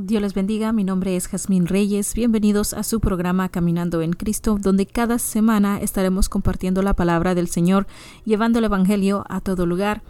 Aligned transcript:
Dios 0.00 0.22
les 0.22 0.32
bendiga, 0.32 0.72
mi 0.72 0.84
nombre 0.84 1.16
es 1.16 1.26
Jazmín 1.26 1.66
Reyes, 1.66 2.14
bienvenidos 2.14 2.72
a 2.72 2.84
su 2.84 3.00
programa 3.00 3.48
Caminando 3.48 4.00
en 4.00 4.12
Cristo, 4.12 4.56
donde 4.60 4.86
cada 4.86 5.18
semana 5.18 5.80
estaremos 5.80 6.28
compartiendo 6.28 6.82
la 6.82 6.94
palabra 6.94 7.34
del 7.34 7.48
Señor, 7.48 7.88
llevando 8.24 8.60
el 8.60 8.66
Evangelio 8.66 9.24
a 9.28 9.40
todo 9.40 9.66
lugar. 9.66 10.02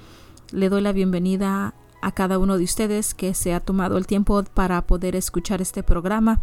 Le 0.53 0.69
doy 0.69 0.83
la 0.83 0.93
bienvenida 0.93 1.73
a 2.03 2.13
cada 2.13 2.39
uno 2.39 2.59
de 2.59 2.65
ustedes 2.65 3.15
que 3.15 3.33
se 3.33 3.55
ha 3.55 3.61
tomado 3.61 3.97
el 3.97 4.07
tiempo 4.07 4.45
para 4.53 4.87
poder 4.87 5.17
escuchar 5.17 5.63
este 5.63 5.83
programa. 5.83 6.43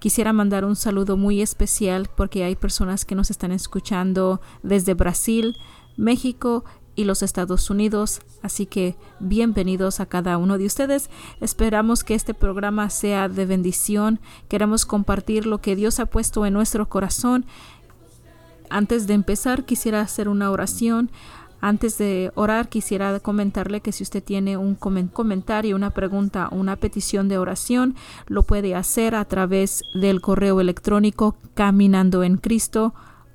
Quisiera 0.00 0.32
mandar 0.32 0.64
un 0.64 0.74
saludo 0.74 1.16
muy 1.16 1.40
especial 1.40 2.10
porque 2.16 2.42
hay 2.42 2.56
personas 2.56 3.04
que 3.04 3.14
nos 3.14 3.30
están 3.30 3.52
escuchando 3.52 4.40
desde 4.64 4.94
Brasil, 4.94 5.56
México 5.96 6.64
y 6.94 7.04
los 7.04 7.22
Estados 7.22 7.70
Unidos. 7.70 8.20
Así 8.42 8.66
que 8.66 8.96
bienvenidos 9.20 10.00
a 10.00 10.06
cada 10.06 10.38
uno 10.38 10.58
de 10.58 10.66
ustedes. 10.66 11.10
Esperamos 11.40 12.04
que 12.04 12.14
este 12.14 12.34
programa 12.34 12.90
sea 12.90 13.28
de 13.28 13.46
bendición. 13.46 14.20
Queremos 14.48 14.86
compartir 14.86 15.46
lo 15.46 15.58
que 15.58 15.76
Dios 15.76 16.00
ha 16.00 16.06
puesto 16.06 16.44
en 16.46 16.54
nuestro 16.54 16.88
corazón. 16.88 17.46
Antes 18.70 19.06
de 19.06 19.14
empezar, 19.14 19.64
quisiera 19.64 20.00
hacer 20.00 20.28
una 20.28 20.50
oración. 20.50 21.10
Antes 21.60 21.96
de 21.96 22.32
orar, 22.34 22.68
quisiera 22.68 23.20
comentarle 23.20 23.80
que 23.80 23.92
si 23.92 24.02
usted 24.02 24.22
tiene 24.22 24.56
un 24.56 24.74
comentario, 24.74 25.76
una 25.76 25.90
pregunta, 25.90 26.48
una 26.50 26.74
petición 26.74 27.28
de 27.28 27.38
oración, 27.38 27.94
lo 28.26 28.42
puede 28.42 28.74
hacer 28.74 29.14
a 29.14 29.24
través 29.26 29.82
del 29.94 30.20
correo 30.20 30.60
electrónico 30.60 31.36
caminando 31.54 32.24
en 32.24 32.36
Cristo 32.36 32.94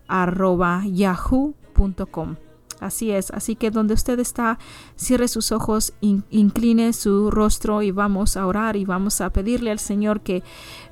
yahoo.com. 0.10 2.36
Así 2.80 3.12
es, 3.12 3.32
así 3.32 3.56
que 3.56 3.72
donde 3.72 3.94
usted 3.94 4.20
está, 4.20 4.60
cierre 4.96 5.28
sus 5.28 5.52
ojos, 5.52 5.94
incline 6.02 6.94
su 6.94 7.32
rostro 7.32 7.82
y 7.82 7.92
vamos 7.92 8.38
a 8.38 8.46
orar 8.46 8.76
y 8.76 8.86
vamos 8.86 9.20
a 9.22 9.32
pedirle 9.32 9.72
al 9.72 9.80
Señor 9.80 10.22
que 10.22 10.44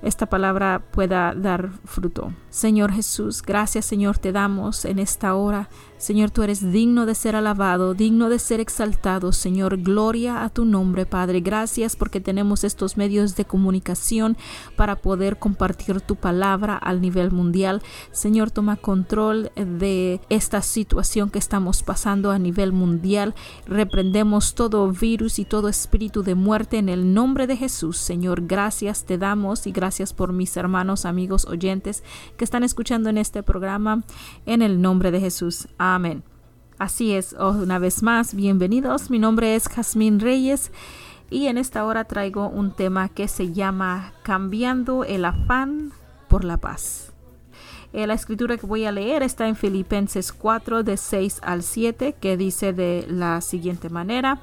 esta 0.02 0.25
palabra 0.25 0.83
pueda 0.91 1.33
dar 1.36 1.69
fruto. 1.86 2.33
Señor 2.50 2.91
Jesús, 2.91 3.41
gracias 3.41 3.86
Señor 3.86 4.17
te 4.17 4.31
damos 4.31 4.86
en 4.86 5.00
esta 5.00 5.36
hora. 5.36 5.69
Señor, 6.06 6.30
tú 6.30 6.44
eres 6.44 6.72
digno 6.72 7.08
de 7.08 7.16
ser 7.16 7.36
alabado, 7.36 7.95
digno 7.95 8.30
de 8.30 8.38
ser 8.38 8.59
exaltado. 8.59 9.31
Señor, 9.31 9.78
gloria 9.78 10.44
a 10.44 10.50
tu 10.50 10.64
nombre, 10.64 11.08
Padre. 11.08 11.39
Gracias 11.39 11.95
porque 11.95 12.22
tenemos 12.22 12.64
estos 12.64 12.95
medios 12.95 13.36
de 13.36 13.45
comunicación 13.45 14.38
para 14.75 14.97
poder 14.97 15.39
compartir 15.39 16.02
tu 16.02 16.16
palabra 16.16 16.78
al 16.78 17.02
nivel 17.02 17.31
mundial. 17.31 17.81
Señor, 18.12 18.52
toma 18.52 18.75
control 18.75 19.50
de 19.56 20.22
esta 20.30 20.62
situación 20.62 21.31
que 21.31 21.39
estamos 21.39 21.81
pasando 21.81 22.30
a 22.30 22.38
nivel 22.38 22.72
mundial. 22.72 23.34
Reprendemos 23.66 24.53
todo 24.53 24.92
virus 24.92 25.40
y 25.40 25.45
todo 25.45 25.69
espíritu 25.69 26.22
de 26.22 26.36
muerte 26.36 26.78
en 26.78 26.88
el 26.88 27.16
nombre 27.16 27.47
de 27.47 27.58
Jesús. 27.58 27.97
Señor, 27.97 28.45
gracias 28.45 29.06
te 29.06 29.17
damos 29.17 29.66
y 29.66 29.72
gracias 29.72 30.14
por 30.14 30.34
mis 30.34 30.56
hermanos, 30.56 31.03
amigos, 31.03 31.47
oyentes 31.47 32.03
que 32.38 32.44
están 32.44 32.64
escuchando 32.64 33.09
en 33.09 33.17
este 33.17 33.42
programa 33.42 34.03
en 34.45 34.62
el 34.62 34.84
nombre 34.84 35.09
de 35.09 35.19
Jesús. 35.19 35.67
Amén. 35.80 35.94
Así 36.77 37.13
es, 37.13 37.33
una 37.39 37.79
vez 37.79 38.03
más, 38.03 38.35
bienvenidos. 38.35 39.09
Mi 39.09 39.17
nombre 39.17 39.55
es 39.55 39.69
Jazmín 39.69 40.19
Reyes 40.19 40.73
y 41.29 41.47
en 41.47 41.57
esta 41.57 41.85
hora 41.85 42.03
traigo 42.03 42.49
un 42.49 42.71
tema 42.71 43.07
que 43.07 43.29
se 43.29 43.53
llama 43.53 44.11
Cambiando 44.21 45.05
el 45.05 45.23
afán 45.23 45.93
por 46.27 46.43
la 46.43 46.57
paz. 46.57 47.13
Eh, 47.93 48.07
la 48.07 48.13
escritura 48.13 48.57
que 48.57 48.66
voy 48.66 48.83
a 48.83 48.91
leer 48.91 49.23
está 49.23 49.47
en 49.47 49.55
Filipenses 49.55 50.33
4 50.33 50.83
de 50.83 50.97
6 50.97 51.39
al 51.43 51.63
7 51.63 52.16
que 52.19 52.35
dice 52.35 52.73
de 52.73 53.05
la 53.07 53.39
siguiente 53.39 53.89
manera, 53.89 54.41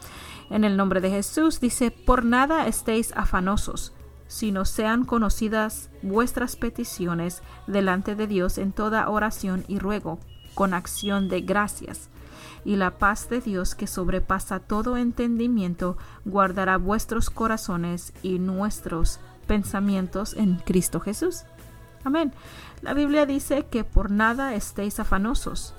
en 0.48 0.64
el 0.64 0.78
nombre 0.78 1.02
de 1.02 1.10
Jesús 1.10 1.60
dice, 1.60 1.90
por 1.90 2.24
nada 2.24 2.66
estéis 2.66 3.12
afanosos 3.14 3.92
sino 4.32 4.64
sean 4.64 5.04
conocidas 5.04 5.90
vuestras 6.00 6.56
peticiones 6.56 7.42
delante 7.66 8.14
de 8.14 8.26
Dios 8.26 8.56
en 8.56 8.72
toda 8.72 9.10
oración 9.10 9.62
y 9.68 9.78
ruego, 9.78 10.20
con 10.54 10.74
acción 10.74 11.28
de 11.28 11.40
gracias. 11.40 12.08
Y 12.64 12.76
la 12.76 12.98
paz 12.98 13.28
de 13.28 13.40
Dios 13.40 13.74
que 13.74 13.86
sobrepasa 13.86 14.60
todo 14.60 14.96
entendimiento 14.96 15.96
guardará 16.24 16.76
vuestros 16.76 17.28
corazones 17.28 18.12
y 18.22 18.38
nuestros 18.38 19.18
pensamientos 19.46 20.34
en 20.34 20.56
Cristo 20.56 21.00
Jesús. 21.00 21.42
Amén. 22.04 22.32
La 22.80 22.94
Biblia 22.94 23.26
dice 23.26 23.66
que 23.70 23.84
por 23.84 24.10
nada 24.10 24.54
estéis 24.54 24.98
afanosos. 25.00 25.74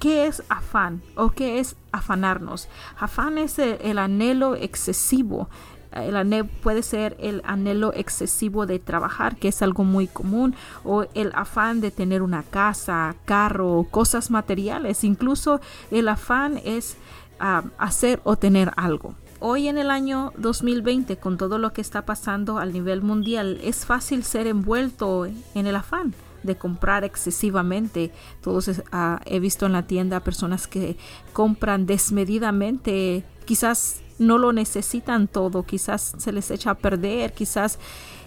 ¿Qué 0.00 0.26
es 0.26 0.42
afán 0.48 1.02
o 1.14 1.30
qué 1.30 1.60
es 1.60 1.76
afanarnos? 1.92 2.68
Afán 2.98 3.36
es 3.36 3.58
el, 3.58 3.98
anhelo 3.98 4.56
excesivo, 4.56 5.50
el 5.92 6.16
anhelo 6.16 6.48
puede 6.62 6.82
ser 6.82 7.16
el 7.20 7.42
anhelo 7.44 7.92
excesivo 7.94 8.66
de 8.66 8.78
trabajar, 8.78 9.36
que 9.36 9.48
es 9.48 9.62
algo 9.62 9.84
muy 9.84 10.06
común, 10.06 10.54
o 10.84 11.06
el 11.14 11.32
afán 11.34 11.80
de 11.80 11.90
tener 11.90 12.22
una 12.22 12.42
casa, 12.42 13.16
carro, 13.24 13.86
cosas 13.90 14.30
materiales. 14.30 15.04
Incluso 15.04 15.60
el 15.90 16.08
afán 16.08 16.60
es 16.64 16.96
ah, 17.38 17.64
hacer 17.78 18.20
o 18.24 18.36
tener 18.36 18.72
algo. 18.76 19.14
Hoy 19.40 19.68
en 19.68 19.78
el 19.78 19.90
año 19.90 20.32
2020, 20.36 21.16
con 21.16 21.38
todo 21.38 21.58
lo 21.58 21.72
que 21.72 21.80
está 21.80 22.02
pasando 22.04 22.58
al 22.58 22.72
nivel 22.72 23.00
mundial, 23.00 23.58
es 23.62 23.86
fácil 23.86 24.22
ser 24.22 24.46
envuelto 24.46 25.26
en 25.26 25.66
el 25.66 25.76
afán 25.76 26.14
de 26.42 26.56
comprar 26.56 27.04
excesivamente. 27.04 28.12
Todos 28.42 28.70
ah, 28.92 29.20
he 29.24 29.40
visto 29.40 29.66
en 29.66 29.72
la 29.72 29.86
tienda 29.86 30.20
personas 30.20 30.66
que 30.66 30.96
compran 31.32 31.86
desmedidamente, 31.86 33.24
quizás 33.44 34.02
no 34.20 34.38
lo 34.38 34.52
necesitan 34.52 35.26
todo, 35.26 35.64
quizás 35.64 36.14
se 36.18 36.30
les 36.30 36.50
echa 36.52 36.70
a 36.70 36.74
perder, 36.74 37.32
quizás 37.32 37.80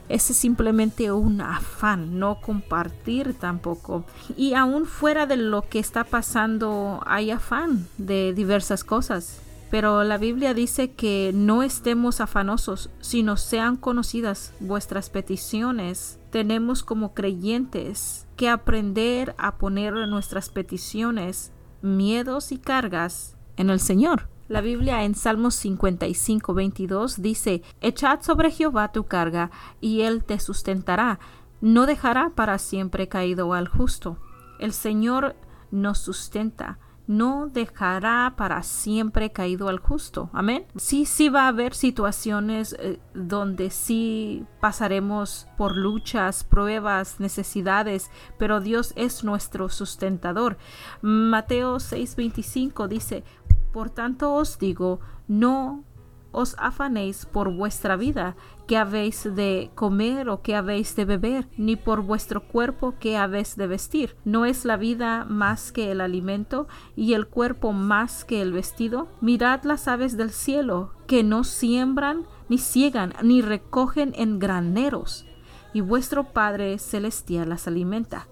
ese 0.09 0.33
es 0.33 0.37
simplemente 0.37 1.11
un 1.11 1.39
afán, 1.39 2.19
no 2.19 2.41
compartir 2.41 3.35
tampoco. 3.35 4.03
Y 4.35 4.53
aún 4.53 4.85
fuera 4.85 5.25
de 5.25 5.37
lo 5.37 5.61
que 5.61 5.79
está 5.79 6.03
pasando, 6.03 7.01
hay 7.05 7.31
afán 7.31 7.87
de 7.97 8.33
diversas 8.33 8.83
cosas. 8.83 9.39
Pero 9.71 10.03
la 10.03 10.17
Biblia 10.17 10.53
dice 10.53 10.91
que 10.91 11.31
no 11.33 11.63
estemos 11.63 12.21
afanosos, 12.21 12.89
sino 12.99 13.37
sean 13.37 13.75
conocidas 13.75 14.53
vuestras 14.59 15.09
peticiones. 15.09 16.19
Tenemos 16.31 16.83
como 16.83 17.13
creyentes 17.13 18.27
que 18.35 18.49
aprender 18.49 19.33
a 19.37 19.55
poner 19.55 19.93
nuestras 20.07 20.49
peticiones, 20.49 21.51
miedos 21.81 22.51
y 22.51 22.57
cargas 22.57 23.35
en 23.57 23.69
el 23.69 23.79
Señor. 23.79 24.32
La 24.53 24.61
Biblia 24.61 25.03
en 25.03 25.15
Salmos 25.15 25.55
55, 25.55 26.53
22 26.53 27.23
dice, 27.23 27.63
Echad 27.81 28.21
sobre 28.21 28.51
Jehová 28.51 28.91
tu 28.91 29.05
carga, 29.05 29.49
y 29.81 30.01
él 30.01 30.23
te 30.23 30.39
sustentará, 30.39 31.19
no 31.59 31.87
dejará 31.87 32.29
para 32.35 32.59
siempre 32.59 33.07
caído 33.07 33.55
al 33.55 33.67
justo. 33.67 34.19
El 34.59 34.71
Señor 34.71 35.35
nos 35.71 35.97
sustenta, 35.97 36.77
no 37.07 37.47
dejará 37.47 38.35
para 38.37 38.63
siempre 38.63 39.31
caído 39.31 39.67
al 39.67 39.79
justo. 39.79 40.29
Amén. 40.33 40.65
Sí, 40.75 41.05
sí 41.05 41.29
va 41.29 41.43
a 41.43 41.47
haber 41.49 41.73
situaciones 41.73 42.75
eh, 42.79 42.99
donde 43.13 43.69
sí 43.69 44.45
pasaremos 44.61 45.47
por 45.57 45.75
luchas, 45.75 46.43
pruebas, 46.43 47.19
necesidades, 47.19 48.09
pero 48.37 48.61
Dios 48.61 48.93
es 48.95 49.23
nuestro 49.23 49.67
sustentador. 49.69 50.57
Mateo 51.01 51.77
6:25 51.77 52.87
dice, 52.87 53.23
por 53.73 53.89
tanto 53.89 54.33
os 54.35 54.57
digo, 54.59 55.01
no 55.27 55.83
os 56.31 56.55
afanéis 56.57 57.25
por 57.25 57.53
vuestra 57.53 57.95
vida, 57.95 58.35
que 58.67 58.77
habéis 58.77 59.23
de 59.35 59.71
comer 59.75 60.29
o 60.29 60.41
que 60.41 60.55
habéis 60.55 60.95
de 60.95 61.05
beber, 61.05 61.47
ni 61.57 61.75
por 61.75 62.01
vuestro 62.01 62.47
cuerpo 62.47 62.95
que 62.99 63.17
habéis 63.17 63.55
de 63.55 63.67
vestir. 63.67 64.15
¿No 64.25 64.45
es 64.45 64.65
la 64.65 64.77
vida 64.77 65.25
más 65.25 65.71
que 65.71 65.91
el 65.91 66.01
alimento 66.01 66.67
y 66.95 67.13
el 67.13 67.27
cuerpo 67.27 67.71
más 67.71 68.25
que 68.25 68.41
el 68.41 68.51
vestido? 68.51 69.07
Mirad 69.21 69.63
las 69.63 69.87
aves 69.87 70.17
del 70.17 70.31
cielo, 70.31 70.93
que 71.07 71.23
no 71.23 71.43
siembran, 71.43 72.25
ni 72.49 72.57
ciegan, 72.57 73.13
ni 73.21 73.41
recogen 73.41 74.13
en 74.15 74.39
graneros, 74.39 75.25
y 75.73 75.81
vuestro 75.81 76.25
Padre 76.33 76.77
celestial 76.79 77.49
las 77.49 77.67
alimenta. 77.67 78.27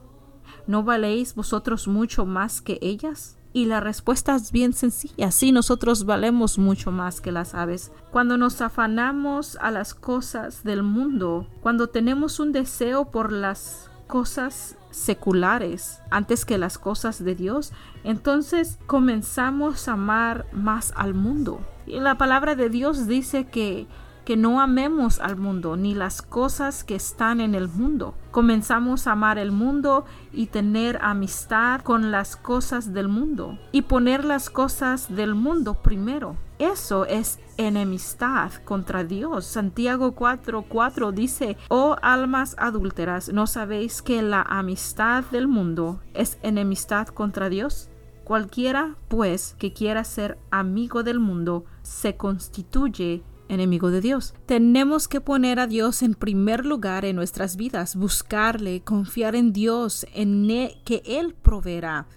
¿No 0.65 0.83
valéis 0.83 1.36
vosotros 1.36 1.88
mucho 1.88 2.25
más 2.25 2.62
que 2.62 2.80
ellas? 2.81 3.38
Y 3.53 3.65
la 3.65 3.81
respuesta 3.81 4.36
es 4.36 4.51
bien 4.51 4.74
sencilla. 4.74 5.31
Sí, 5.31 5.51
nosotros 5.51 6.06
valemos 6.06 6.57
mucho 6.57 6.92
más 6.92 7.19
que 7.19 7.31
las 7.31 7.53
aves. 7.53 7.92
Cuando 8.12 8.38
nos 8.38 8.62
afanamos 8.62 9.57
a 9.59 9.71
las 9.71 9.94
cosas 9.94 10.63
del 10.63 10.83
mundo, 10.83 11.48
cuando 11.62 11.88
tenemos 11.88 12.39
un 12.39 12.53
deseo 12.53 13.12
por 13.12 13.31
las 13.31 13.89
cosas 14.07 14.77
seculares 14.92 16.01
antes 16.09 16.45
que 16.45 16.57
las 16.57 16.77
cosas 16.77 17.24
de 17.24 17.36
Dios, 17.36 17.71
entonces 18.03 18.77
comenzamos 18.88 19.88
a 19.88 19.94
amar 19.94 20.45
más 20.51 20.94
al 20.95 21.13
mundo. 21.13 21.62
Y 21.88 22.00
la 22.00 22.18
palabra 22.18 22.56
de 22.56 22.69
Dios 22.69 23.07
dice 23.07 23.45
que 23.45 23.88
que 24.25 24.38
no 24.38 24.62
amemos 24.62 25.19
al 25.19 25.38
mundo 25.38 25.75
ni 25.75 25.95
las 25.95 26.21
cosas 26.21 26.83
que 26.83 26.95
están 26.95 27.41
en 27.41 27.56
el 27.56 27.68
mundo. 27.68 28.15
Comenzamos 28.31 29.07
a 29.07 29.13
amar 29.13 29.38
el 29.38 29.51
mundo 29.51 30.06
y 30.31 30.47
tener 30.47 31.00
amistad 31.01 31.81
con 31.81 32.12
las 32.12 32.35
cosas 32.35 32.94
del 32.94 33.07
mundo 33.07 33.57
y 33.71 33.83
poner 33.83 34.23
las 34.23 34.50
cosas 34.50 35.13
del 35.13 35.35
mundo 35.35 35.75
primero. 35.81 36.38
eso 36.59 37.06
es 37.06 37.39
enemistad 37.57 38.51
contra 38.65 39.03
Dios. 39.03 39.45
Santiago 39.45 40.13
4:4 40.15 41.12
dice, 41.12 41.57
oh 41.69 41.95
almas 42.03 42.56
adúlteras, 42.59 43.33
¿no 43.33 43.47
sabéis 43.47 44.03
que 44.03 44.21
la 44.21 44.44
amistad 44.44 45.24
del 45.31 45.47
mundo 45.47 46.01
es 46.13 46.38
enemistad 46.44 47.07
contra 47.07 47.50
Dios? 47.50 47.89
Cualquiera, 48.24 48.95
pues, 49.07 49.56
que 49.57 49.74
quiera 49.74 50.03
ser 50.03 50.38
amigo 50.51 51.01
del 51.03 51.19
mundo, 51.19 51.65
se 51.81 52.15
constituye 52.15 53.24
enemigo 53.51 53.92
de 53.92 54.01
Dios. 54.01 54.33
Tenemos 54.45 55.07
que 55.07 55.21
poner 55.21 55.59
a 55.59 55.68
Dios 55.68 56.01
en 56.01 56.15
primer 56.15 56.65
lugar 56.65 57.06
en 57.06 57.15
nuestras 57.15 57.57
vidas, 57.57 57.95
buscarle, 57.95 58.81
confiar 58.81 59.36
en 59.36 59.53
Dios, 59.53 60.07
en 60.13 60.48
que 60.86 61.03
Él 61.06 61.36
proveerá 61.42 62.07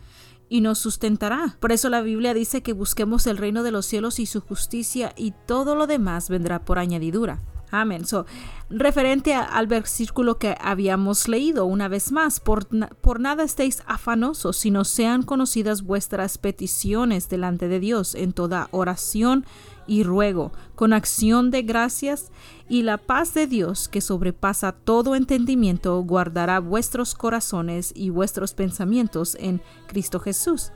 y 0.49 0.61
nos 0.61 0.79
sustentará. 0.79 1.57
Por 1.61 1.73
eso 1.73 1.89
la 1.89 2.01
Biblia 2.01 2.33
dice 2.33 2.63
que 2.63 2.73
busquemos 2.73 3.27
el 3.27 3.39
reino 3.39 3.63
de 3.63 3.73
los 3.73 3.87
cielos 3.87 4.21
y 4.21 4.27
su 4.27 4.41
justicia 4.41 5.13
y 5.17 5.35
todo 5.47 5.75
lo 5.75 5.87
demás 5.87 6.29
vendrá 6.29 6.65
por 6.65 6.79
añadidura. 6.79 7.41
Amén. 7.71 8.05
So, 8.05 8.25
referente 8.71 9.35
al 9.35 9.67
versículo 9.67 10.39
que 10.39 10.57
habíamos 10.61 11.27
leído 11.27 11.65
una 11.67 11.89
vez 11.89 12.13
más, 12.13 12.39
por, 12.39 12.69
por 13.01 13.19
nada 13.19 13.43
estéis 13.43 13.83
afanosos, 13.87 14.57
sino 14.57 14.85
sean 14.85 15.25
conocidas 15.25 15.83
vuestras 15.83 16.39
peticiones 16.39 17.29
delante 17.29 17.67
de 17.67 17.81
Dios 17.81 18.15
en 18.15 18.33
toda 18.33 18.69
oración 18.71 19.45
y 19.87 20.03
ruego, 20.03 20.53
con 20.75 20.93
acción 20.93 21.51
de 21.51 21.63
gracias, 21.63 22.31
y 22.69 22.83
la 22.83 22.99
paz 22.99 23.35
de 23.35 23.47
Dios, 23.47 23.89
que 23.89 24.01
sobrepasa 24.01 24.73
todo 24.73 25.15
entendimiento, 25.15 26.01
guardará 26.03 26.61
vuestros 26.61 27.15
corazones 27.15 27.93
y 27.95 28.11
vuestros 28.11 28.55
pensamientos 28.55 29.37
en 29.41 29.61
Cristo 29.87 30.21
Jesús. 30.21 30.73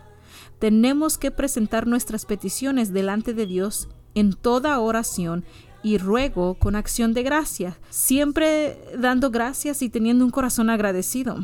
Tenemos 0.58 1.18
que 1.18 1.30
presentar 1.30 1.86
nuestras 1.86 2.26
peticiones 2.26 2.92
delante 2.92 3.32
de 3.32 3.46
Dios 3.46 3.88
en 4.14 4.34
toda 4.34 4.78
oración 4.80 5.44
y 5.82 5.98
ruego 5.98 6.54
con 6.54 6.74
acción 6.74 7.14
de 7.14 7.22
gracia, 7.22 7.78
siempre 7.88 8.78
dando 8.98 9.30
gracias 9.30 9.82
y 9.82 9.88
teniendo 9.88 10.24
un 10.24 10.30
corazón 10.30 10.70
agradecido. 10.70 11.38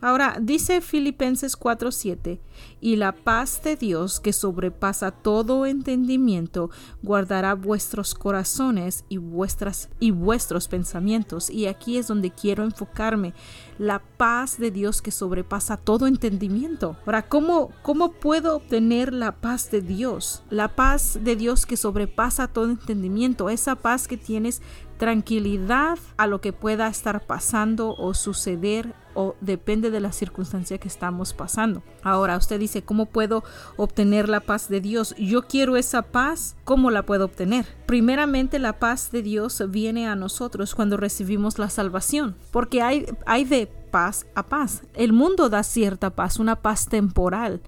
Ahora, 0.00 0.36
dice 0.40 0.82
Filipenses 0.82 1.56
4:7, 1.56 2.38
y 2.80 2.96
la 2.96 3.12
paz 3.12 3.62
de 3.62 3.76
Dios 3.76 4.20
que 4.20 4.32
sobrepasa 4.32 5.10
todo 5.10 5.64
entendimiento 5.64 6.70
guardará 7.02 7.54
vuestros 7.54 8.14
corazones 8.14 9.04
y 9.08 9.16
vuestras 9.16 9.88
y 9.98 10.10
vuestros 10.10 10.68
pensamientos. 10.68 11.48
Y 11.48 11.66
aquí 11.66 11.96
es 11.96 12.08
donde 12.08 12.30
quiero 12.30 12.64
enfocarme, 12.64 13.32
la 13.78 14.02
paz 14.18 14.58
de 14.58 14.70
Dios 14.70 15.00
que 15.00 15.10
sobrepasa 15.10 15.78
todo 15.78 16.06
entendimiento. 16.06 16.96
Ahora, 17.06 17.22
¿cómo, 17.22 17.70
cómo 17.82 18.12
puedo 18.12 18.56
obtener 18.56 19.14
la 19.14 19.32
paz 19.32 19.70
de 19.70 19.80
Dios? 19.80 20.42
La 20.50 20.76
paz 20.76 21.18
de 21.22 21.36
Dios 21.36 21.64
que 21.64 21.76
sobrepasa 21.76 22.48
todo 22.48 22.70
entendimiento, 22.70 23.48
esa 23.48 23.76
paz 23.76 24.08
que 24.08 24.18
tienes 24.18 24.60
tranquilidad 24.98 25.98
a 26.16 26.26
lo 26.26 26.40
que 26.40 26.52
pueda 26.52 26.88
estar 26.88 27.26
pasando 27.26 27.94
o 27.94 28.14
suceder 28.14 28.94
o 29.16 29.34
depende 29.40 29.90
de 29.90 29.98
la 29.98 30.12
circunstancia 30.12 30.78
que 30.78 30.88
estamos 30.88 31.32
pasando. 31.32 31.82
Ahora 32.02 32.36
usted 32.36 32.60
dice, 32.60 32.82
¿cómo 32.82 33.06
puedo 33.06 33.42
obtener 33.76 34.28
la 34.28 34.40
paz 34.40 34.68
de 34.68 34.80
Dios? 34.80 35.14
Yo 35.18 35.48
quiero 35.48 35.76
esa 35.76 36.02
paz, 36.02 36.56
¿cómo 36.64 36.90
la 36.90 37.04
puedo 37.04 37.24
obtener? 37.24 37.66
Primeramente 37.86 38.58
la 38.58 38.78
paz 38.78 39.10
de 39.10 39.22
Dios 39.22 39.62
viene 39.70 40.06
a 40.06 40.14
nosotros 40.14 40.74
cuando 40.74 40.96
recibimos 40.96 41.58
la 41.58 41.70
salvación, 41.70 42.36
porque 42.50 42.82
hay, 42.82 43.06
hay 43.24 43.44
de 43.44 43.66
paz 43.90 44.26
a 44.34 44.44
paz. 44.44 44.82
El 44.94 45.12
mundo 45.12 45.48
da 45.48 45.62
cierta 45.62 46.10
paz, 46.10 46.38
una 46.38 46.56
paz 46.56 46.86
temporal, 46.86 47.62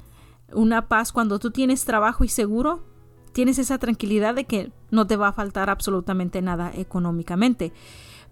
una 0.52 0.88
paz 0.88 1.12
cuando 1.12 1.38
tú 1.38 1.50
tienes 1.50 1.84
trabajo 1.84 2.24
y 2.24 2.28
seguro, 2.28 2.84
tienes 3.32 3.58
esa 3.58 3.78
tranquilidad 3.78 4.34
de 4.34 4.44
que 4.44 4.72
no 4.90 5.06
te 5.06 5.16
va 5.16 5.28
a 5.28 5.32
faltar 5.32 5.70
absolutamente 5.70 6.42
nada 6.42 6.72
económicamente. 6.74 7.72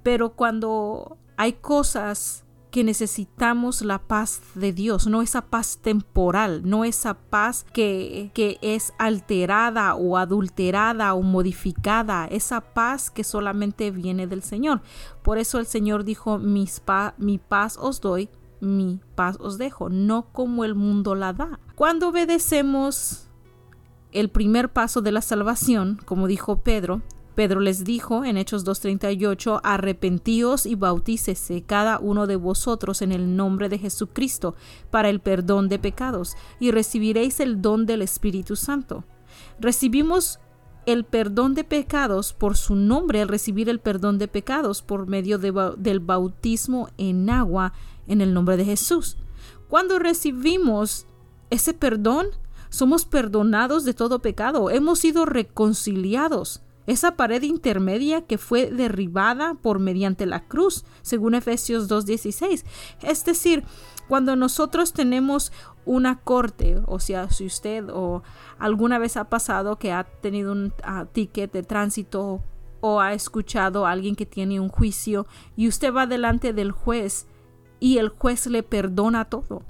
Pero 0.02 0.30
cuando 0.34 1.16
hay 1.36 1.54
cosas 1.54 2.45
que 2.76 2.84
necesitamos 2.84 3.80
la 3.80 4.00
paz 4.00 4.42
de 4.54 4.70
Dios, 4.74 5.06
no 5.06 5.22
esa 5.22 5.46
paz 5.46 5.78
temporal, 5.78 6.60
no 6.66 6.84
esa 6.84 7.14
paz 7.14 7.64
que, 7.72 8.30
que 8.34 8.58
es 8.60 8.92
alterada 8.98 9.94
o 9.94 10.18
adulterada 10.18 11.14
o 11.14 11.22
modificada, 11.22 12.26
esa 12.26 12.60
paz 12.60 13.08
que 13.10 13.24
solamente 13.24 13.90
viene 13.90 14.26
del 14.26 14.42
Señor. 14.42 14.82
Por 15.22 15.38
eso 15.38 15.58
el 15.58 15.64
Señor 15.64 16.04
dijo, 16.04 16.38
mi 16.38 16.68
paz 17.38 17.78
os 17.80 18.02
doy, 18.02 18.28
mi 18.60 19.00
paz 19.14 19.38
os 19.40 19.56
dejo, 19.56 19.88
no 19.88 20.30
como 20.30 20.62
el 20.62 20.74
mundo 20.74 21.14
la 21.14 21.32
da. 21.32 21.58
Cuando 21.76 22.10
obedecemos 22.10 23.30
el 24.12 24.28
primer 24.28 24.70
paso 24.70 25.00
de 25.00 25.12
la 25.12 25.22
salvación, 25.22 25.98
como 26.04 26.26
dijo 26.26 26.60
Pedro, 26.60 27.00
Pedro 27.36 27.60
les 27.60 27.84
dijo 27.84 28.24
en 28.24 28.38
Hechos 28.38 28.64
2.38, 28.64 29.60
arrepentíos 29.62 30.64
y 30.64 30.74
bautícese 30.74 31.62
cada 31.62 31.98
uno 31.98 32.26
de 32.26 32.36
vosotros 32.36 33.02
en 33.02 33.12
el 33.12 33.36
nombre 33.36 33.68
de 33.68 33.78
Jesucristo 33.78 34.54
para 34.90 35.10
el 35.10 35.20
perdón 35.20 35.68
de 35.68 35.78
pecados 35.78 36.34
y 36.58 36.70
recibiréis 36.70 37.38
el 37.40 37.60
don 37.60 37.84
del 37.84 38.00
Espíritu 38.00 38.56
Santo. 38.56 39.04
Recibimos 39.60 40.40
el 40.86 41.04
perdón 41.04 41.54
de 41.54 41.64
pecados 41.64 42.32
por 42.32 42.56
su 42.56 42.74
nombre 42.74 43.20
al 43.20 43.28
recibir 43.28 43.68
el 43.68 43.80
perdón 43.80 44.16
de 44.16 44.28
pecados 44.28 44.80
por 44.80 45.06
medio 45.06 45.38
del 45.38 46.00
bautismo 46.00 46.88
en 46.96 47.28
agua 47.28 47.74
en 48.06 48.22
el 48.22 48.32
nombre 48.32 48.56
de 48.56 48.64
Jesús. 48.64 49.18
Cuando 49.68 49.98
recibimos 49.98 51.06
ese 51.50 51.74
perdón, 51.74 52.28
somos 52.70 53.04
perdonados 53.04 53.84
de 53.84 53.92
todo 53.92 54.20
pecado, 54.20 54.70
hemos 54.70 55.00
sido 55.00 55.26
reconciliados. 55.26 56.62
Esa 56.86 57.16
pared 57.16 57.42
intermedia 57.42 58.22
que 58.22 58.38
fue 58.38 58.70
derribada 58.70 59.54
por 59.54 59.78
mediante 59.78 60.26
la 60.26 60.44
cruz, 60.44 60.84
según 61.02 61.34
Efesios 61.34 61.88
2.16. 61.88 62.64
Es 63.02 63.24
decir, 63.24 63.64
cuando 64.08 64.36
nosotros 64.36 64.92
tenemos 64.92 65.52
una 65.84 66.20
corte, 66.20 66.80
o 66.86 67.00
sea, 67.00 67.30
si 67.30 67.46
usted 67.46 67.88
o 67.90 68.22
alguna 68.58 68.98
vez 68.98 69.16
ha 69.16 69.28
pasado 69.28 69.78
que 69.78 69.92
ha 69.92 70.04
tenido 70.04 70.52
un 70.52 70.72
ah, 70.82 71.06
ticket 71.10 71.52
de 71.52 71.62
tránsito 71.62 72.42
o 72.80 73.00
ha 73.00 73.14
escuchado 73.14 73.86
a 73.86 73.90
alguien 73.90 74.14
que 74.14 74.26
tiene 74.26 74.60
un 74.60 74.68
juicio 74.68 75.26
y 75.56 75.68
usted 75.68 75.92
va 75.92 76.06
delante 76.06 76.52
del 76.52 76.70
juez 76.70 77.26
y 77.80 77.98
el 77.98 78.10
juez 78.10 78.46
le 78.46 78.62
perdona 78.62 79.24
todo 79.24 79.62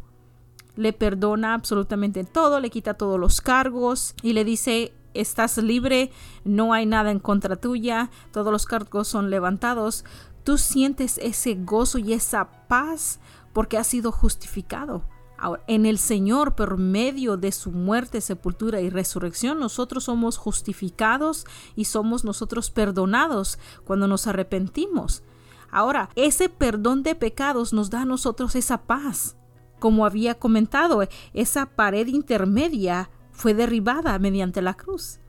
le 0.76 0.92
perdona 0.92 1.54
absolutamente 1.54 2.24
todo, 2.24 2.60
le 2.60 2.70
quita 2.70 2.94
todos 2.94 3.18
los 3.18 3.40
cargos 3.40 4.14
y 4.22 4.34
le 4.34 4.44
dice 4.44 4.92
estás 5.20 5.58
libre, 5.58 6.10
no 6.44 6.72
hay 6.72 6.86
nada 6.86 7.10
en 7.10 7.18
contra 7.18 7.56
tuya, 7.56 8.10
todos 8.32 8.52
los 8.52 8.66
cargos 8.66 9.08
son 9.08 9.30
levantados. 9.30 10.04
Tú 10.44 10.58
sientes 10.58 11.18
ese 11.18 11.54
gozo 11.54 11.98
y 11.98 12.12
esa 12.12 12.66
paz 12.68 13.20
porque 13.52 13.78
has 13.78 13.86
sido 13.86 14.12
justificado. 14.12 15.02
Ahora, 15.38 15.62
en 15.66 15.84
el 15.84 15.98
Señor, 15.98 16.54
por 16.54 16.78
medio 16.78 17.36
de 17.36 17.52
su 17.52 17.70
muerte, 17.70 18.20
sepultura 18.20 18.80
y 18.80 18.88
resurrección, 18.88 19.58
nosotros 19.58 20.04
somos 20.04 20.38
justificados 20.38 21.44
y 21.74 21.86
somos 21.86 22.24
nosotros 22.24 22.70
perdonados 22.70 23.58
cuando 23.84 24.08
nos 24.08 24.26
arrepentimos. 24.26 25.22
Ahora, 25.70 26.08
ese 26.14 26.48
perdón 26.48 27.02
de 27.02 27.14
pecados 27.14 27.72
nos 27.72 27.90
da 27.90 28.02
a 28.02 28.06
nosotros 28.06 28.54
esa 28.54 28.82
paz. 28.82 29.36
Como 29.78 30.06
había 30.06 30.38
comentado, 30.38 31.06
esa 31.34 31.66
pared 31.66 32.06
intermedia 32.06 33.10
fue 33.36 33.54
derribada 33.54 34.18
mediante 34.18 34.62
la 34.62 34.74
cruz. 34.74 35.20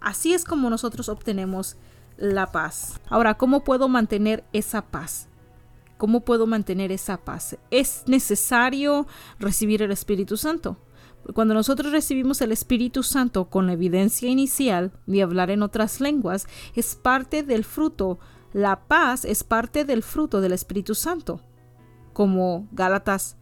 Así 0.00 0.32
es 0.32 0.44
como 0.44 0.70
nosotros 0.70 1.08
obtenemos 1.08 1.76
la 2.16 2.50
paz. 2.50 2.98
Ahora, 3.08 3.34
¿cómo 3.34 3.64
puedo 3.64 3.88
mantener 3.88 4.44
esa 4.52 4.82
paz? 4.86 5.28
¿Cómo 5.98 6.24
puedo 6.24 6.46
mantener 6.46 6.90
esa 6.90 7.18
paz? 7.18 7.58
Es 7.70 8.04
necesario 8.06 9.06
recibir 9.38 9.82
el 9.82 9.90
Espíritu 9.90 10.38
Santo. 10.38 10.78
Cuando 11.34 11.52
nosotros 11.52 11.92
recibimos 11.92 12.40
el 12.40 12.50
Espíritu 12.50 13.02
Santo 13.02 13.50
con 13.50 13.66
la 13.66 13.74
evidencia 13.74 14.30
inicial 14.30 14.92
de 15.06 15.22
hablar 15.22 15.50
en 15.50 15.62
otras 15.62 16.00
lenguas, 16.00 16.46
es 16.74 16.94
parte 16.94 17.42
del 17.42 17.64
fruto. 17.64 18.18
La 18.54 18.86
paz 18.88 19.26
es 19.26 19.44
parte 19.44 19.84
del 19.84 20.02
fruto 20.02 20.40
del 20.40 20.52
Espíritu 20.52 20.94
Santo. 20.94 21.42
Como 22.14 22.68
Gálatas 22.72 23.36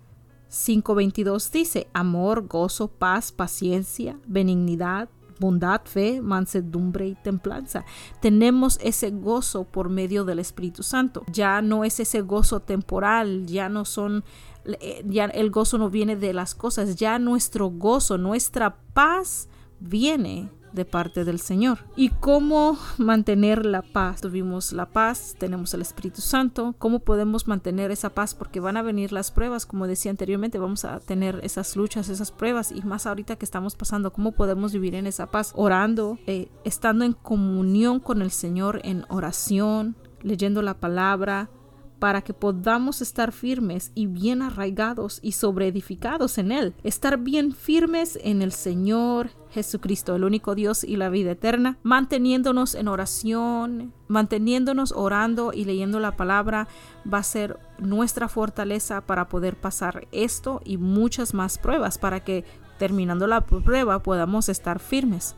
5.22 0.50 1.50
dice, 1.50 1.88
amor, 1.93 2.47
gozo, 2.47 2.88
paz, 2.88 3.33
paciencia, 3.33 4.19
benignidad, 4.26 5.09
bondad, 5.38 5.83
fe, 5.85 6.21
mansedumbre 6.21 7.09
y 7.09 7.14
templanza. 7.14 7.85
Tenemos 8.21 8.78
ese 8.83 9.11
gozo 9.11 9.64
por 9.64 9.88
medio 9.88 10.25
del 10.25 10.38
Espíritu 10.38 10.83
Santo. 10.83 11.25
Ya 11.31 11.62
no 11.62 11.85
es 11.85 12.00
ese 12.00 12.23
gozo 12.23 12.61
temporal, 12.61 13.47
ya 13.47 13.69
no 13.69 13.85
son, 13.85 14.25
eh, 14.64 15.02
ya 15.07 15.26
el 15.26 15.50
gozo 15.50 15.78
no 15.78 15.90
viene 15.90 16.17
de 16.17 16.33
las 16.33 16.55
cosas, 16.55 16.97
ya 16.97 17.19
nuestro 17.19 17.69
gozo, 17.71 18.19
nuestra 18.19 18.76
paz 18.95 19.49
viene 19.81 20.50
de 20.72 20.84
parte 20.84 21.25
del 21.25 21.40
Señor. 21.40 21.78
¿Y 21.96 22.10
cómo 22.10 22.78
mantener 22.98 23.66
la 23.66 23.82
paz? 23.82 24.20
Tuvimos 24.20 24.72
la 24.72 24.87
paz, 24.87 25.37
tenemos 25.38 25.75
el 25.75 25.82
Espíritu 25.82 26.20
Santo. 26.20 26.75
¿Cómo 26.78 27.00
podemos 27.00 27.48
mantener 27.48 27.90
esa 27.90 28.10
paz? 28.10 28.34
Porque 28.34 28.60
van 28.60 28.76
a 28.76 28.82
venir 28.82 29.12
las 29.12 29.30
pruebas, 29.30 29.66
como 29.66 29.87
decía 29.87 30.10
anteriormente, 30.10 30.58
vamos 30.58 30.84
a 30.84 31.00
tener 31.00 31.40
esas 31.42 31.76
luchas, 31.76 32.08
esas 32.08 32.32
pruebas 32.32 32.72
y 32.72 32.82
más 32.82 33.06
ahorita 33.06 33.37
que 33.37 33.44
estamos 33.44 33.76
pasando, 33.76 34.12
¿cómo 34.12 34.32
podemos 34.32 34.72
vivir 34.72 34.94
en 34.94 35.06
esa 35.06 35.26
paz? 35.26 35.52
Orando, 35.54 36.18
eh, 36.26 36.48
estando 36.64 37.04
en 37.04 37.12
comunión 37.12 38.00
con 38.00 38.22
el 38.22 38.30
Señor, 38.30 38.80
en 38.84 39.04
oración, 39.08 39.96
leyendo 40.22 40.62
la 40.62 40.75
palabra, 40.75 41.50
para 41.99 42.23
que 42.23 42.35
podamos 42.35 43.02
estar 43.02 43.33
firmes 43.33 43.93
y 43.95 44.07
bien 44.07 44.43
arraigados 44.43 45.19
y 45.23 45.33
sobreedificados 45.33 46.38
en 46.38 46.52
Él. 46.52 46.75
Estar 46.83 47.19
bien 47.19 47.52
firmes 47.52 48.19
en 48.23 48.43
el 48.43 48.52
Señor 48.52 49.31
Jesucristo, 49.50 50.14
el 50.14 50.25
único 50.25 50.55
Dios 50.55 50.85
y 50.85 50.97
la 50.97 51.09
vida 51.09 51.33
eterna, 51.33 51.78
manteniéndonos 51.83 52.75
en 52.75 52.88
oración, 52.88 53.93
manteniéndonos 54.07 54.93
orando 54.93 55.52
y 55.52 55.64
leyendo 55.64 56.00
la 56.00 56.17
palabra 56.17 56.69
va 57.12 57.19
a 57.19 57.23
ser 57.23 57.59
nuestra 57.78 58.28
fortaleza 58.28 59.00
para 59.00 59.28
poder 59.28 59.57
pasar 59.57 60.07
esto 60.12 60.61
y 60.64 60.76
muchas 60.76 61.35
más 61.35 61.59
pruebas 61.59 61.99
para 61.99 62.21
que 62.21 62.45
terminando 62.78 63.26
la 63.26 63.40
prueba 63.43 64.02
podamos 64.02 64.49
estar 64.49 64.78
firmes. 64.78 65.35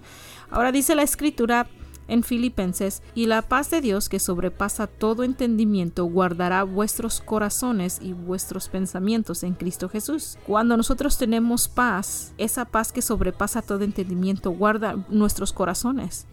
Ahora 0.51 0.73
dice 0.73 0.95
la 0.95 1.03
escritura 1.03 1.67
en 2.11 2.23
Filipenses, 2.23 3.03
y 3.15 3.27
la 3.27 3.43
paz 3.43 3.71
de 3.71 3.81
Dios 3.81 4.09
que 4.09 4.19
sobrepasa 4.19 4.87
todo 4.87 5.23
entendimiento 5.23 6.05
guardará 6.05 6.65
vuestros 6.65 7.21
corazones 7.21 7.99
y 8.03 8.13
vuestros 8.13 8.69
pensamientos 8.69 9.43
en 9.43 9.55
Cristo 9.55 9.89
Jesús. 9.89 10.37
Cuando 10.47 10.77
nosotros 10.77 11.17
tenemos 11.17 11.69
paz, 11.69 12.35
esa 12.37 12.67
paz 12.67 12.93
que 12.93 13.03
sobrepasa 13.03 13.63
todo 13.63 13.85
entendimiento 13.85 14.51
guarda 14.51 14.97
nuestros 15.09 15.53
corazones. 15.53 16.27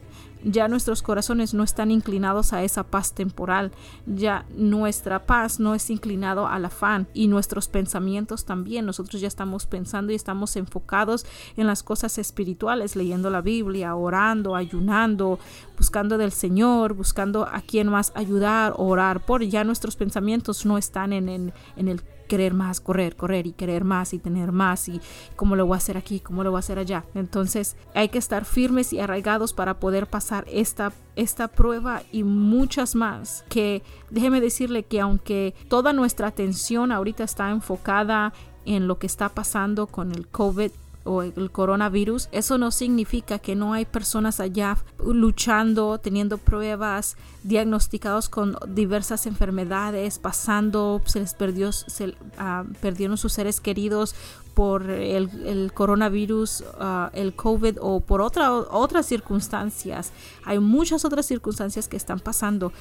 Ya 0.44 0.68
nuestros 0.68 1.02
corazones 1.02 1.54
no 1.54 1.64
están 1.64 1.92
inclinados 1.92 2.54
a 2.54 2.64
esa 2.64 2.84
paz 2.84 3.14
temporal, 3.14 3.72
ya 4.06 4.46
nuestra 4.56 5.26
paz 5.26 5.60
no 5.60 5.74
es 5.76 5.90
inclinado 5.90 6.48
al 6.48 6.66
afán 6.66 7.08
y 7.14 7.28
nuestros 7.28 7.68
pensamientos 7.68 8.46
también. 8.46 8.86
Nosotros 8.86 9.22
ya 9.22 9.28
estamos 9.28 9.66
pensando 9.66 10.12
y 10.12 10.16
estamos 10.16 10.56
enfocados 10.56 11.26
en 11.56 11.68
las 11.68 11.84
cosas 11.84 12.18
espirituales, 12.18 12.96
leyendo 12.96 13.30
la 13.30 13.42
Biblia, 13.42 13.96
orando, 13.96 14.56
ayunando, 14.56 15.40
buscando 15.76 16.18
del 16.18 16.32
Señor, 16.32 16.94
buscando 16.94 17.46
a 17.46 17.62
quien 17.62 17.90
más 17.90 18.12
ayudar, 18.16 18.74
orar 18.78 19.26
por. 19.26 19.44
Ya 19.44 19.64
nuestros 19.64 19.96
pensamientos 19.96 20.66
no 20.66 20.78
están 20.78 21.14
en, 21.14 21.30
en, 21.30 21.54
en 21.76 21.88
el 21.88 22.02
querer 22.28 22.54
más, 22.54 22.80
correr, 22.80 23.16
correr 23.16 23.48
y 23.48 23.54
querer 23.54 23.84
más 23.84 24.14
y 24.14 24.20
tener 24.20 24.52
más 24.52 24.88
y 24.90 25.02
cómo 25.36 25.56
lo 25.56 25.66
voy 25.66 25.76
a 25.76 25.78
hacer 25.78 25.98
aquí, 25.98 26.20
cómo 26.20 26.44
lo 26.44 26.52
voy 26.52 26.58
a 26.58 26.60
hacer 26.60 26.80
allá. 26.80 27.06
Entonces 27.16 27.76
hay 27.94 28.10
que 28.10 28.18
estar 28.18 28.46
firmes 28.46 28.94
y 28.94 29.00
arraigados 29.00 29.54
para 29.54 29.80
poder 29.80 30.08
pasar 30.08 30.46
esta, 30.52 30.92
esta 31.16 31.48
prueba 31.48 32.04
y 32.12 32.24
muchas 32.24 32.96
más. 32.96 33.44
Que 33.50 33.84
déjeme 34.10 34.42
decirle 34.42 34.84
que 34.84 35.00
aunque 35.00 35.56
toda 35.70 35.94
nuestra 35.94 36.28
atención 36.28 36.92
ahorita 36.92 37.24
está 37.24 37.50
enfocada 37.50 38.34
en 38.66 38.88
lo 38.88 39.00
que 39.00 39.08
está 39.08 39.30
pasando 39.30 39.88
con 39.88 40.12
el 40.12 40.28
COVID 40.28 40.72
o 41.08 41.24
el 41.24 41.52
coronavirus, 41.52 42.30
eso 42.32 42.58
no 42.58 42.72
significa 42.72 43.40
que 43.40 43.56
no 43.56 43.74
hay 43.74 43.86
personas 43.86 44.40
allá 44.40 44.78
luchando, 45.04 45.98
teniendo 46.00 46.38
pruebas, 46.38 47.18
diagnosticados 47.44 48.30
con 48.30 48.58
diversas 48.68 49.26
enfermedades, 49.26 50.20
pasando, 50.20 51.02
se 51.06 51.20
les 51.22 51.34
perdió, 51.34 51.72
se, 51.72 52.10
uh, 52.10 52.72
perdieron 52.82 53.18
sus 53.18 53.34
seres 53.34 53.62
queridos 53.62 54.16
por 54.54 54.90
el, 54.90 55.30
el 55.46 55.72
coronavirus, 55.72 56.62
uh, 56.80 57.10
el 57.14 57.36
COVID 57.36 57.78
o 57.80 58.00
por 58.00 58.22
otra, 58.22 58.52
otras 58.52 59.06
circunstancias. 59.06 60.12
Hay 60.46 60.60
muchas 60.60 61.06
otras 61.06 61.26
circunstancias 61.26 61.88
que 61.88 61.96
están 61.96 62.20
pasando. 62.20 62.74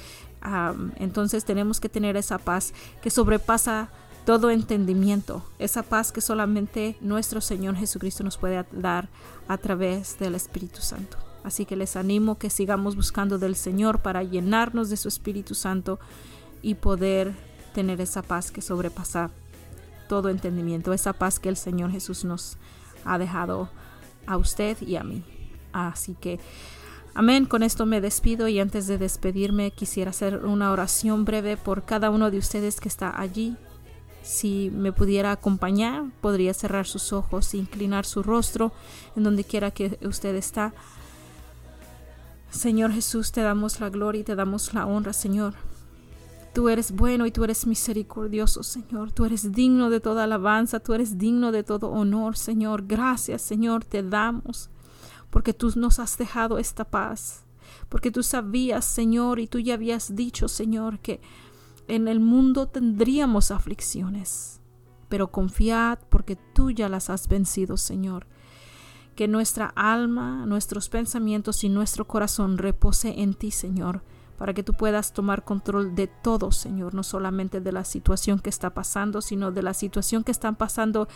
Um, 0.43 0.91
entonces 0.97 1.45
tenemos 1.45 1.79
que 1.79 1.87
tener 1.87 2.17
esa 2.17 2.39
paz 2.39 2.73
que 3.01 3.09
sobrepasa 3.09 3.89
todo 4.27 4.51
entendimiento, 4.51 5.41
esa 5.57 5.83
paz 5.83 6.11
que 6.11 6.19
solamente 6.19 6.97
nuestro 6.99 7.39
Señor 7.39 7.77
Jesucristo 7.77 8.25
nos 8.25 8.37
puede 8.37 8.65
dar 8.73 9.07
a 9.47 9.57
través 9.57 10.19
del 10.19 10.35
Espíritu 10.35 10.81
Santo. 10.81 11.15
Así 11.45 11.63
que 11.63 11.77
les 11.77 11.95
animo 11.95 12.37
que 12.37 12.49
sigamos 12.49 12.97
buscando 12.97 13.37
del 13.37 13.55
Señor 13.55 14.01
para 14.01 14.23
llenarnos 14.23 14.89
de 14.89 14.97
su 14.97 15.07
Espíritu 15.07 15.55
Santo 15.55 15.97
y 16.61 16.75
poder 16.75 17.35
tener 17.73 18.01
esa 18.01 18.21
paz 18.21 18.51
que 18.51 18.61
sobrepasa 18.61 19.31
todo 20.09 20.27
entendimiento, 20.27 20.91
esa 20.91 21.13
paz 21.13 21.39
que 21.39 21.47
el 21.47 21.55
Señor 21.55 21.91
Jesús 21.91 22.25
nos 22.25 22.57
ha 23.05 23.17
dejado 23.17 23.69
a 24.25 24.35
usted 24.35 24.75
y 24.81 24.97
a 24.97 25.05
mí. 25.05 25.23
Así 25.71 26.17
que, 26.19 26.41
amén, 27.13 27.45
con 27.45 27.63
esto 27.63 27.85
me 27.85 28.01
despido 28.01 28.49
y 28.49 28.59
antes 28.59 28.87
de 28.87 28.97
despedirme 28.97 29.71
quisiera 29.71 30.09
hacer 30.09 30.45
una 30.45 30.73
oración 30.73 31.23
breve 31.23 31.55
por 31.55 31.85
cada 31.85 32.09
uno 32.09 32.29
de 32.29 32.39
ustedes 32.39 32.81
que 32.81 32.89
está 32.89 33.17
allí 33.17 33.55
si 34.27 34.69
me 34.71 34.91
pudiera 34.91 35.31
acompañar, 35.31 36.03
podría 36.19 36.53
cerrar 36.53 36.85
sus 36.85 37.13
ojos 37.13 37.53
e 37.53 37.57
inclinar 37.57 38.05
su 38.05 38.21
rostro 38.23 38.73
en 39.15 39.23
donde 39.23 39.45
quiera 39.45 39.71
que 39.71 39.97
usted 40.01 40.35
está. 40.35 40.73
Señor 42.49 42.91
Jesús, 42.91 43.31
te 43.31 43.39
damos 43.39 43.79
la 43.79 43.89
gloria 43.89 44.21
y 44.21 44.23
te 44.25 44.35
damos 44.35 44.73
la 44.73 44.85
honra, 44.85 45.13
Señor. 45.13 45.53
Tú 46.53 46.67
eres 46.67 46.91
bueno 46.91 47.25
y 47.25 47.31
tú 47.31 47.45
eres 47.45 47.65
misericordioso, 47.65 48.63
Señor. 48.63 49.13
Tú 49.13 49.23
eres 49.23 49.53
digno 49.53 49.89
de 49.89 50.01
toda 50.01 50.25
alabanza, 50.25 50.81
tú 50.81 50.93
eres 50.93 51.17
digno 51.17 51.53
de 51.53 51.63
todo 51.63 51.89
honor, 51.89 52.35
Señor. 52.35 52.83
Gracias, 52.85 53.41
Señor, 53.41 53.85
te 53.85 54.03
damos, 54.03 54.69
porque 55.29 55.53
tú 55.53 55.71
nos 55.77 55.99
has 55.99 56.17
dejado 56.17 56.57
esta 56.57 56.83
paz, 56.83 57.45
porque 57.87 58.11
tú 58.11 58.23
sabías, 58.23 58.83
Señor, 58.83 59.39
y 59.39 59.47
tú 59.47 59.59
ya 59.59 59.75
habías 59.75 60.17
dicho, 60.17 60.49
Señor, 60.49 60.99
que 60.99 61.21
en 61.87 62.07
el 62.07 62.19
mundo 62.19 62.67
tendríamos 62.67 63.51
aflicciones, 63.51 64.61
pero 65.09 65.31
confiad 65.31 65.99
porque 66.09 66.35
tú 66.35 66.71
ya 66.71 66.89
las 66.89 67.09
has 67.09 67.27
vencido, 67.27 67.77
Señor. 67.77 68.27
Que 69.15 69.27
nuestra 69.27 69.67
alma, 69.75 70.45
nuestros 70.45 70.89
pensamientos 70.89 71.63
y 71.63 71.69
nuestro 71.69 72.05
corazón 72.05 72.57
repose 72.57 73.21
en 73.21 73.33
ti, 73.33 73.51
Señor 73.51 74.03
para 74.37 74.53
que 74.53 74.63
tú 74.63 74.73
puedas 74.73 75.13
tomar 75.13 75.43
control 75.43 75.95
de 75.95 76.07
todo, 76.07 76.51
Señor, 76.51 76.93
no 76.93 77.03
solamente 77.03 77.59
de 77.59 77.71
la 77.71 77.83
situación 77.83 78.39
que 78.39 78.49
está 78.49 78.69
pasando, 78.69 79.21
sino 79.21 79.51
de 79.51 79.63
la 79.63 79.73
situación 79.73 80.23
que 80.23 80.31
están 80.31 80.55
pasando 80.55 81.07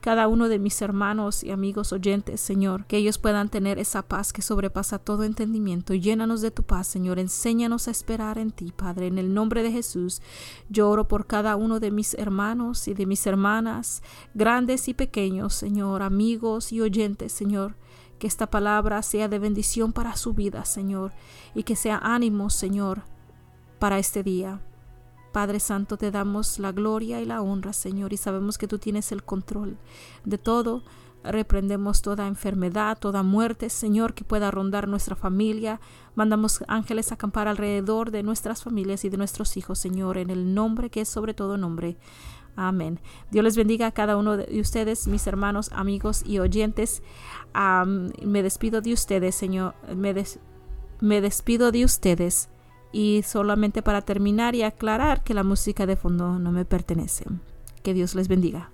cada 0.00 0.28
uno 0.28 0.48
de 0.48 0.58
mis 0.58 0.80
hermanos 0.80 1.42
y 1.42 1.50
amigos 1.50 1.92
oyentes, 1.92 2.40
Señor, 2.40 2.86
que 2.86 2.96
ellos 2.96 3.18
puedan 3.18 3.48
tener 3.48 3.78
esa 3.78 4.02
paz 4.02 4.32
que 4.32 4.42
sobrepasa 4.42 4.98
todo 4.98 5.24
entendimiento. 5.24 5.92
Llénanos 5.94 6.40
de 6.40 6.50
tu 6.50 6.62
paz, 6.62 6.86
Señor, 6.86 7.18
enséñanos 7.18 7.88
a 7.88 7.90
esperar 7.90 8.38
en 8.38 8.52
ti, 8.52 8.72
Padre, 8.74 9.08
en 9.08 9.18
el 9.18 9.34
nombre 9.34 9.62
de 9.62 9.72
Jesús. 9.72 10.22
Yo 10.68 10.88
oro 10.88 11.08
por 11.08 11.26
cada 11.26 11.56
uno 11.56 11.80
de 11.80 11.90
mis 11.90 12.14
hermanos 12.14 12.86
y 12.86 12.94
de 12.94 13.06
mis 13.06 13.26
hermanas, 13.26 14.02
grandes 14.34 14.88
y 14.88 14.94
pequeños, 14.94 15.54
Señor, 15.54 16.02
amigos 16.02 16.72
y 16.72 16.80
oyentes, 16.80 17.32
Señor 17.32 17.74
que 18.18 18.26
esta 18.26 18.48
palabra 18.48 19.02
sea 19.02 19.28
de 19.28 19.38
bendición 19.38 19.92
para 19.92 20.16
su 20.16 20.34
vida, 20.34 20.64
Señor, 20.64 21.12
y 21.54 21.62
que 21.62 21.76
sea 21.76 21.98
ánimo, 22.02 22.50
Señor, 22.50 23.02
para 23.78 23.98
este 23.98 24.22
día. 24.22 24.60
Padre 25.32 25.60
Santo, 25.60 25.96
te 25.96 26.10
damos 26.10 26.58
la 26.58 26.72
gloria 26.72 27.20
y 27.20 27.26
la 27.26 27.42
honra, 27.42 27.72
Señor, 27.72 28.12
y 28.12 28.16
sabemos 28.16 28.58
que 28.58 28.66
tú 28.66 28.78
tienes 28.78 29.12
el 29.12 29.22
control 29.22 29.78
de 30.24 30.38
todo. 30.38 30.82
Reprendemos 31.24 32.00
toda 32.00 32.26
enfermedad, 32.26 32.96
toda 32.98 33.22
muerte, 33.22 33.70
Señor, 33.70 34.14
que 34.14 34.24
pueda 34.24 34.50
rondar 34.50 34.88
nuestra 34.88 35.16
familia. 35.16 35.80
Mandamos 36.14 36.64
ángeles 36.68 37.10
a 37.10 37.16
acampar 37.16 37.48
alrededor 37.48 38.10
de 38.10 38.22
nuestras 38.22 38.62
familias 38.62 39.04
y 39.04 39.10
de 39.10 39.16
nuestros 39.16 39.56
hijos, 39.56 39.78
Señor, 39.78 40.16
en 40.16 40.30
el 40.30 40.54
nombre 40.54 40.90
que 40.90 41.02
es 41.02 41.08
sobre 41.08 41.34
todo 41.34 41.58
nombre. 41.58 41.98
Amén. 42.60 42.98
Dios 43.30 43.44
les 43.44 43.56
bendiga 43.56 43.86
a 43.86 43.92
cada 43.92 44.16
uno 44.16 44.36
de 44.36 44.60
ustedes, 44.60 45.06
mis 45.06 45.28
hermanos, 45.28 45.70
amigos 45.72 46.24
y 46.26 46.40
oyentes. 46.40 47.04
me 47.54 48.42
despido 48.42 48.80
de 48.80 48.92
ustedes, 48.92 49.36
Señor. 49.36 49.74
Me, 49.94 50.12
me 51.00 51.20
despido 51.20 51.70
de 51.70 51.84
ustedes. 51.84 52.48
Y 52.90 53.22
solamente 53.24 53.80
para 53.80 54.02
terminar 54.02 54.56
y 54.56 54.64
aclarar 54.64 55.22
que 55.22 55.34
la 55.34 55.44
música 55.44 55.86
de 55.86 55.94
fondo 55.94 56.40
no 56.40 56.50
me 56.50 56.64
pertenece. 56.64 57.26
Que 57.84 57.94
Dios 57.94 58.16
les 58.16 58.26
bendiga. 58.26 58.72